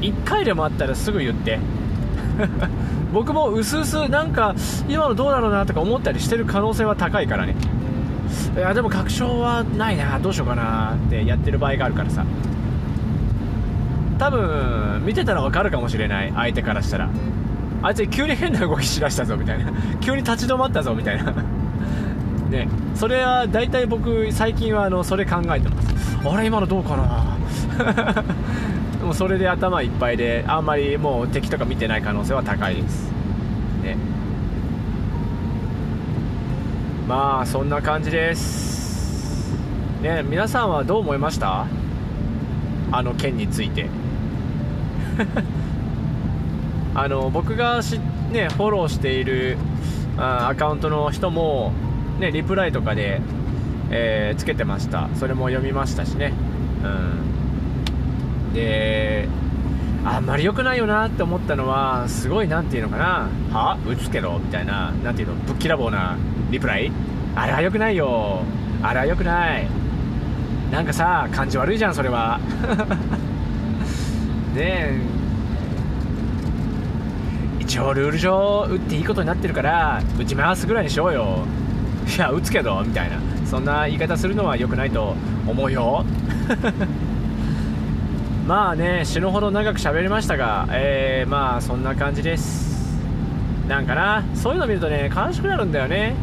[0.00, 1.58] 1回でもあったらすぐ言って。
[3.12, 4.54] 僕もうすうすなんか
[4.88, 7.54] 今のどうだろうなとか思ったりしてる可能性は高いからね。
[8.56, 10.18] いやでも確証はないな。
[10.18, 12.24] どうしようかなってやってる場合があるからさ。
[14.18, 16.32] 多分見てたら分かるかもしれない。
[16.34, 17.08] 相手からしたら。
[17.82, 19.70] あいつ急に変な動きしだしたぞみたいな。
[20.00, 21.32] 急に立ち止まったぞみたいな。
[22.50, 26.18] ねそれは大体僕最近はあのそれ考えてます。
[26.24, 27.36] あれ今のどうかな。
[29.06, 33.10] もそれで頭いっぱいであんまりもう敵とか見てない可能性は高いです。
[33.82, 33.96] ね。
[37.08, 39.54] まあそんな感じです。
[40.02, 41.66] ね皆さんはどう思いました？
[42.92, 43.88] あの件について。
[46.94, 48.00] あの僕がし、
[48.32, 49.58] ね、フォローしている
[50.18, 51.72] あアカウントの人も
[52.18, 53.20] ね、リプライとかで、
[53.90, 55.08] えー、つけてました。
[55.16, 56.32] それも読みましたしね。
[56.82, 58.52] うん。
[58.54, 59.28] で
[60.04, 63.28] あんまり良くないよなって思ったのはすごい何て言うのかな。
[63.52, 63.78] は？
[63.86, 64.38] 打つけど？
[64.38, 65.44] みたいな何て言うの？
[65.44, 66.16] ぶっきらぼうな
[66.50, 66.92] リプライ？
[67.34, 68.42] あれは良くないよ。
[68.82, 69.68] あれは良くない。
[70.70, 72.38] なんかさ感じ悪いじゃんそれは。
[74.54, 75.00] ねえ。
[77.60, 81.44] 一応ルール上打っていいことになってるから打ち回すぐらいにしようよ。
[82.06, 83.18] いや打つけどみたいな。
[83.46, 85.14] そんな言い方するのは良くないと
[85.46, 86.04] 思うよ。
[88.46, 92.96] まあね死ぬほど長く喋りましたが、えー、まあそんな感じです。
[93.68, 96.14] なんかなそういうの見るとね悲しくなるんだよね。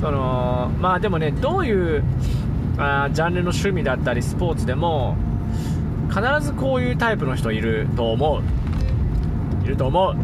[0.00, 2.02] そのまあでもねどういう
[2.78, 5.16] あジャンルの趣味だったりスポーツでも
[6.08, 8.42] 必ずこういうタイプの人いると思う。
[9.64, 10.14] いると思う。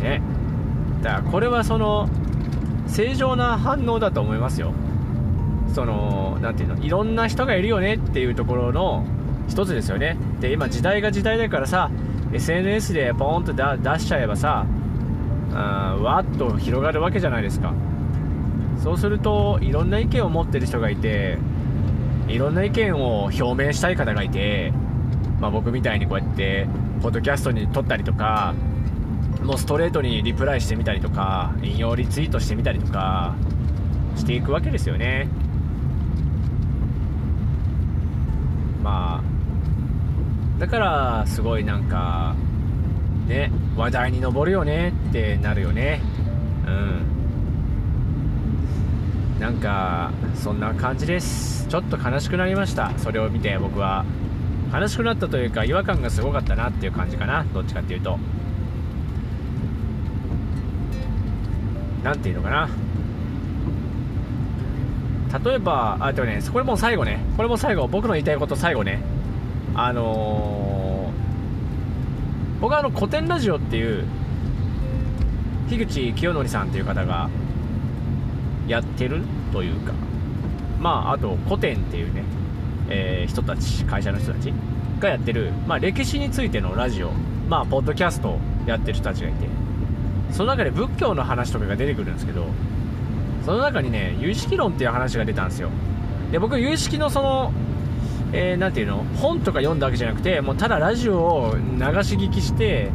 [0.02, 0.22] ね。
[1.02, 2.08] だこれはその
[2.86, 4.72] 正常な反応だと思いますよ。
[5.72, 9.04] その何ていうのいろんな人がいるよねっていうところの
[9.48, 10.16] 一つですよね。
[10.40, 11.90] で今時代が時代だからさ
[12.32, 14.66] SNS でポーンと出しちゃえばさ
[15.52, 17.72] あわっと広がるわけじゃないですか。
[18.82, 21.38] そうするといろんな意見を持ってる人がいて
[22.28, 24.72] いろんな意見を表明したい方がいて、
[25.38, 26.66] まあ、僕みたいにこうやって
[27.02, 28.54] ポッドキャストに撮ったりとか
[29.50, 33.34] もうストレートにリプライしてみたりとか引用リツイートしてみたりとか
[34.14, 35.26] していくわけですよね。
[38.80, 42.36] まあだからすごいなんか
[43.26, 46.00] ね話題に上るよねってなるよね。
[46.64, 47.02] うん。
[49.40, 51.66] なんかそんな感じです。
[51.66, 52.96] ちょっと悲しくなりました。
[52.98, 54.04] それを見て僕は。
[54.72, 57.44] 悲しくなったというか違和感がすごかったなっていう感じかな。
[57.52, 58.16] どっちかっていうと。
[62.02, 62.68] 何ていうのかな。
[65.44, 67.20] 例えばあとねこれも最後ね。
[67.36, 69.00] これも最後僕の言いたいこと最後ね。
[69.74, 74.04] あのー、僕はあの古典ラジオっていう
[75.68, 77.30] 樋口清則さんっていう方が
[78.66, 79.92] やってるというか。
[80.80, 82.24] まああと古典っていうね、
[82.88, 84.52] えー、人たち会社の人たち
[84.98, 87.12] がやってる、まあ、歴史についてのラジオ。
[87.48, 89.59] まあポッドキャストやってる人たちがいて。
[90.32, 92.46] その中で仏教の話とかが出てくるんですけど
[93.44, 95.70] その中にね有識論っていう話が出たんですよ。
[96.30, 97.52] で僕有識のその
[98.32, 101.60] えー、ていうの本とか読んだわけじゃなくてもうただラジオを流
[102.04, 102.90] し聞きして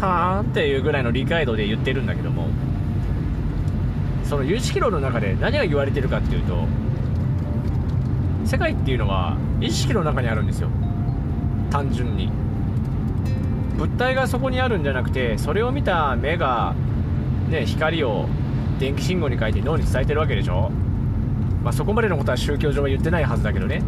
[0.00, 2.48] はーんっていうぐらいの理解度で言ってるんだけども
[4.24, 6.66] その有識論の中で何が言われてるかっていうと
[8.46, 10.68] 世界っていうのは意識の中にあるんですよ。
[11.70, 12.30] 単純に。
[13.76, 16.74] 物体がそこにあるんじゃなくてそれを見た目が、
[17.48, 18.26] ね、光を
[18.78, 20.70] 電気信号に変えて脳に伝えてるわけでしょ、
[21.62, 23.82] まあ、そこまでのことは宗教上は言ってないはずだけどね。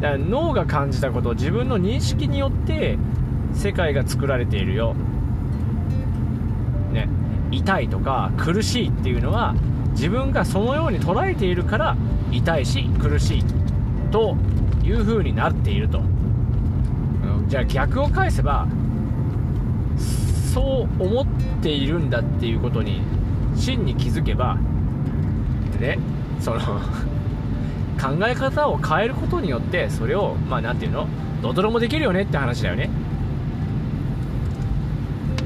[0.00, 2.98] だから脳が感じたこと自分の認識によって
[3.54, 4.94] 世界が作られているよ、
[6.92, 7.08] ね、
[7.50, 9.54] 痛いとか苦しいっていうのは
[9.92, 11.96] 自分がそのように捉えているから
[12.32, 13.44] 痛いし苦しい
[14.10, 14.36] と
[14.82, 16.02] いう風になっていると。
[17.46, 18.66] じゃあ逆を返せば
[20.54, 21.26] そう思っ
[21.62, 23.02] ているんだっていうことに
[23.56, 24.56] 真に気づけば
[25.80, 25.98] で
[26.40, 26.60] その
[28.00, 31.08] 考え方を変えることによってそれをまあ何て言うの？
[31.42, 32.88] どどろもできるよねって話だよね。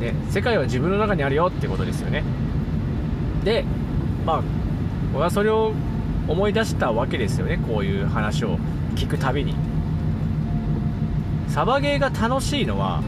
[0.01, 2.23] で世界は自分の中にあるよってことですよね。
[3.44, 3.64] で
[4.27, 4.42] まあ
[5.12, 5.73] 僕はそれを
[6.29, 7.59] 思い出したわけですよね。
[7.66, 8.59] こういう話を
[8.94, 9.55] 聞くたびに。
[11.49, 13.03] サバゲーが楽しいのは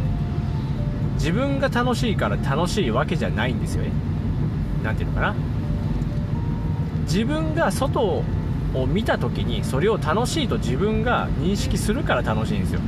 [1.20, 3.90] 自分が楽しいから楽しいわけじゃないんですよね。
[4.82, 5.34] 何ていうのかな。
[7.02, 8.24] 自分が外を
[8.86, 12.80] 見た時にそれを楽しいと自分が認識するから楽しいんですよ。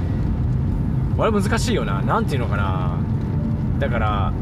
[1.14, 2.01] これ難しいよな。
[2.01, 2.97] 何ていうのかな。
[3.79, 4.33] だから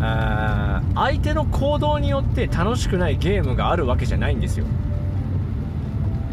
[0.00, 4.66] あ相手の行動によって楽しくないゲームがあるわけじゃないんですよ。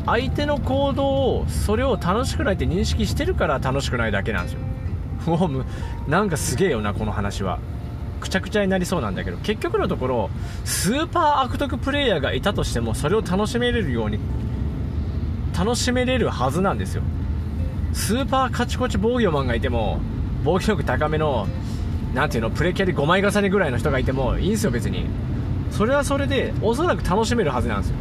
[0.07, 4.59] 相手の行動をそれを楽しくないって認識してるから楽しくないだけなんですよ。
[5.25, 7.59] もうなんかすげえよなこの話は。
[8.21, 9.37] くちゃくちゃになりそうなんだけど。
[9.37, 10.29] 結局のところ
[10.63, 14.19] スーパー悪徳プレイヤーがいたとしてもそれを楽しめれるように
[15.57, 17.03] 楽しめれるはずなんですよ。
[17.93, 19.99] スーパーカチコチ防御マンがいても
[20.43, 21.47] 防御力高めの
[22.13, 25.05] なんていうのプレキャリ5枚重ねぐらいの人がいてもいいんですよ別に。
[25.71, 27.95] それはそれでおそらく楽しめるはずなんですよ。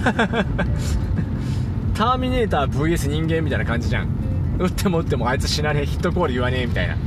[1.94, 4.19] ターミネーター VS 人間みたいな感じじゃん。
[4.64, 6.96] 撃っても撃ってもあいつ死なねえヒットコール言わねえみたいな。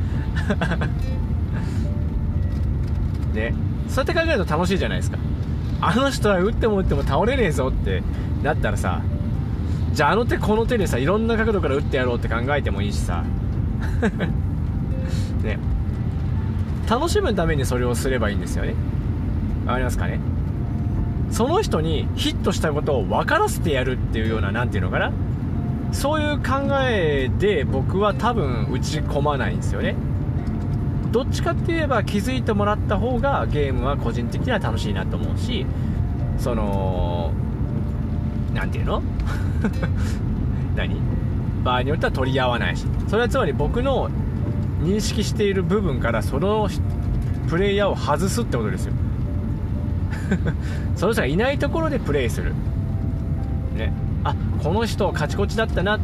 [3.34, 3.54] ね。
[3.88, 5.20] そうやって考えると楽しいじゃないですか。
[5.82, 8.02] あの人は撃っても撃っても倒れねえぞって
[8.42, 9.02] なったらさ
[9.92, 13.24] じゃああの手この手でさいろんな角度から撃ってやろうって考えてもいいしさ。
[15.44, 15.60] ね。
[16.90, 18.74] 楽しむためにそれをすればいいんですよね。
[19.66, 20.20] わかりますかね。
[21.30, 25.12] その人にヒットしたことを分からせてやるっていうような何ていうのかな。
[25.94, 29.96] そういう考えで僕は多分打ち込まないんですよね。
[31.12, 35.64] どっちかって言えば気づいてもらった方がゲームは個人的には楽しいなと思うし
[36.40, 37.32] その
[38.54, 39.04] 何て言うの？
[40.76, 40.96] 何？
[41.64, 42.86] 場合によっては取り合わないし。
[43.08, 44.10] それはつまり僕の
[44.82, 46.68] 認識している部分からその
[47.48, 48.94] プレイヤーを外すってことですよ。
[50.98, 52.54] その人がいないところでプレイする。
[53.78, 53.94] ね。
[54.24, 56.00] あこの人カチコチだったな。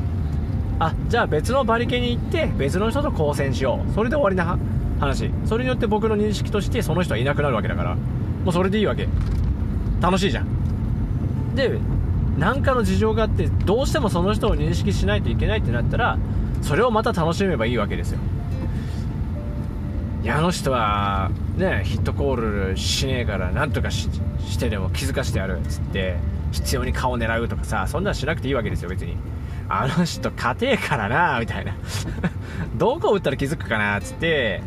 [0.80, 3.93] あじゃあ別のバリケに行って別の人と交戦しよう。
[3.93, 4.57] それで終わりな
[4.99, 5.32] 話。
[5.45, 7.95] それによって僕の認識としてその人はいなくなるわけだから。
[7.95, 9.07] もうそれでいいわけ。
[10.01, 11.55] 楽しいじゃん。
[11.55, 11.78] で
[12.38, 16.17] 何かの事情があってどうしてもその人を認識しないといけないってなったら
[16.61, 18.20] それをまた楽しめばいいわけですよ。
[20.24, 24.07] いやあの人はねヒットコールしねえからなんとかし
[24.57, 26.17] てでも気づかしてやるっつって
[26.52, 29.16] 必要に顔を狙うとかさそんなんしなくていいわけですよ別に。
[29.72, 31.76] あの人勝てえからなみたいな。
[32.76, 34.62] どこ打ったら気づくかなっつって。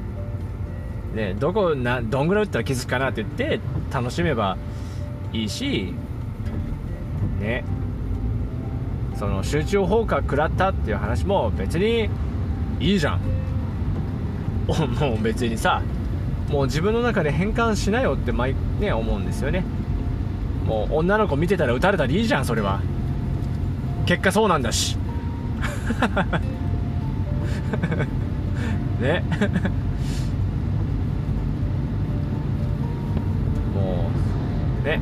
[1.14, 3.60] ねどこなどんぐらい打ったら気づくかなって言って
[3.92, 4.56] 楽しめば
[5.32, 5.92] いいし
[7.40, 7.64] ね。
[9.16, 12.08] その集中放火食らったっていう話も別に
[12.80, 13.20] いいじゃん。
[15.00, 15.82] もう別にさ
[16.48, 19.64] もう自分の中で変換しなよって毎ね思うんですよね。
[20.66, 22.80] もう女の子見てたら撃たれたらいいじゃんそれは。
[24.06, 24.96] 結果そうなんだし。
[29.00, 29.24] ね。
[33.74, 34.10] も
[34.82, 35.00] うね。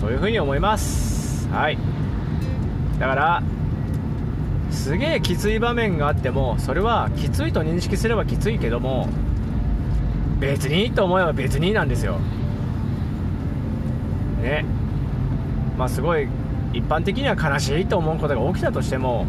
[0.00, 1.48] そういうふうに思います。
[1.50, 1.78] はい。
[2.98, 3.42] だから
[4.70, 9.08] すげえきつい場面があってもそれはきついと認識すればきついけども
[10.40, 12.18] 別にと思えば別になんですよ。
[14.42, 14.64] ね。
[15.78, 16.28] まあすごい
[16.74, 19.26] 一般的には悲しいと思うことが起きたとしても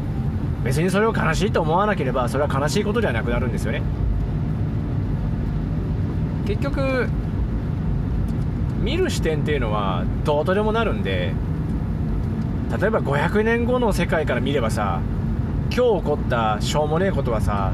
[0.63, 3.81] 別にそれを悲しいと思わなければそれは悲しいことではなくなるんですよね。
[6.45, 7.07] 結局
[8.81, 11.33] 見る視点っていうのはどうとでもなるんで
[12.79, 14.99] 例えば500年後の世界から見ればさ
[15.71, 17.71] 今日起こったしょうもねえことはさ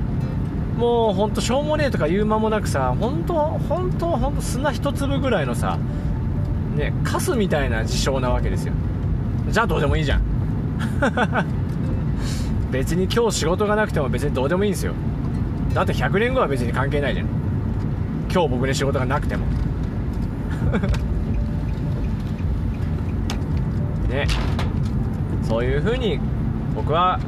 [0.78, 5.80] もうほんとしょうもねえとか言う間もなくさ本当本当本当砂一粒ぐらいのさ
[6.76, 8.74] ねカスみたいな事象なわけですよ。
[9.50, 10.22] じゃあどうでもいいじゃん。
[12.72, 14.94] 別に今日仕事がなくても別にどうでもいいんですよ。
[15.74, 17.28] だって100年後は別に関係ないじゃん。
[18.32, 19.46] 今日僕に仕事がなくても。
[24.10, 24.28] ね。
[25.44, 26.20] そういう風に
[26.76, 27.20] 僕は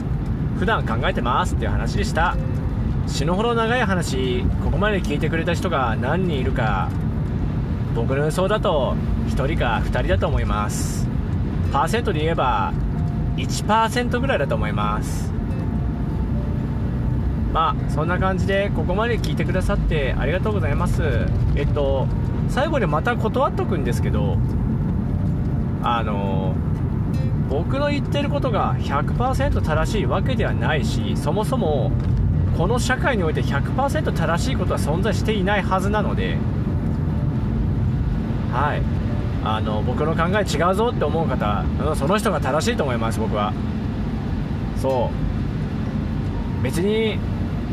[0.58, 2.36] 普段考えてますっていう話でした。
[3.08, 6.89] 死ぬほど長い話ここまで聞いてくれた人が何人いるか
[7.98, 8.95] 僕の予想だと
[9.26, 11.08] 1人か2人だと思います。
[11.74, 12.72] パーセントで言えば
[13.38, 15.34] 1%ぐらいだと思います。
[17.52, 21.02] まあそんな感じでここまで聞いてくださってありがとうございます。
[21.56, 22.06] えっと
[22.50, 24.38] 最後にまた断っとくんですけど
[25.82, 26.54] あの
[27.50, 31.91] 僕の言ってることが100%正しいわけではないしそもそも
[32.60, 36.38] この社会において100%正しいことは存在していないはずなので
[38.58, 38.82] はい。
[39.43, 41.64] あの僕の考え違うぞって思う方
[41.95, 43.53] その人が正しいと思います僕は。
[44.82, 45.12] そ
[46.60, 46.64] う。
[46.64, 47.20] 別に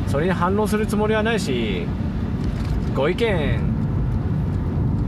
[0.07, 1.87] それに反応するつもりはないし
[2.95, 3.61] ご意見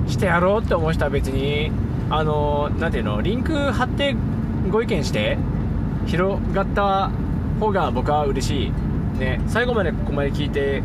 [0.09, 1.71] してやろうって思う人は別に
[2.09, 4.17] あの何ていうのリンク貼って
[4.71, 5.37] ご意見して
[6.07, 7.11] 広がった
[7.61, 8.73] 方が僕は嬉しい。
[9.19, 10.83] ね最後までここまで聞いて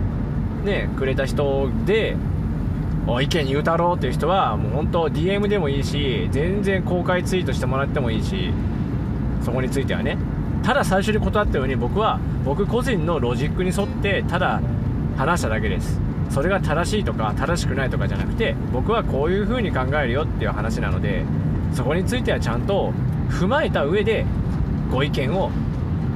[0.65, 2.17] ねくれた人で
[3.19, 8.53] 意見言うたろうっていう人はもう本当 DM でもいいし全然公開ツイートしてもらってもいいし
[9.41, 10.17] そこについてはね。
[10.63, 14.61] ただ最初に断ったように僕は僕個人のロジックに沿ってただ
[15.17, 15.99] 話しただけです。
[16.29, 21.25] それが正しいとか正しくないとかじゃなくて僕はこういう風に考えるよっていう話なので
[21.73, 22.93] そこについてはちゃんと
[23.29, 24.25] 踏まえた上で
[24.91, 25.51] ご意見を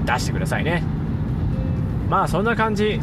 [0.06, 0.84] 出してくださいね。
[2.10, 3.00] まあそんな感じ。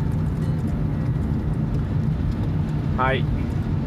[2.97, 3.42] はい。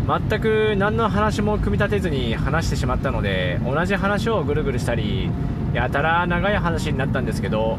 [0.08, 5.32] 全く何の話も組み立てずに話してしまったので同じ話をぐるぐるしたり
[5.74, 7.78] やたら長い話になったんですけど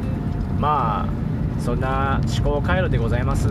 [0.59, 3.49] まあそんな思考回路でございます。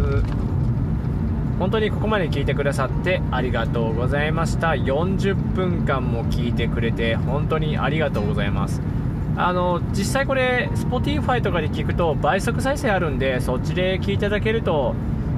[1.58, 4.72] 本当にここまで聞いてくださってありがとうございました。
[4.72, 8.82] 40分間も聞いてくれて本当にありがとうございます。
[9.38, 14.96] あの実際これ Spotify とかで聞くと倍速再生あるんでそっちで聞いていただけると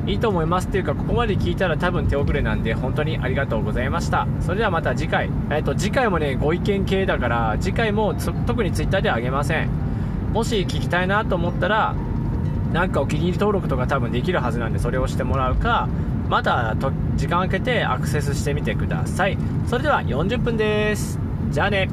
[0.08, 4.26] いいと思いますっていうかここまで聞いたら多分手遅れなんで本当にありがとうございました。
[4.42, 5.30] それではまた次回。
[5.52, 9.70] えっ、と次回もねご意見系だから次回も特に Twitter ではあげません。
[10.32, 11.94] もし聞きたいなと思ったら
[12.72, 15.90] なんかお気に入り登録とか多分できるはずなんでそれをしてもらうか
[16.30, 16.76] また
[17.16, 19.38] 時間空けてアクセスしてみてください。
[19.68, 21.20] それでは40分です。
[21.52, 21.90] じゃあね。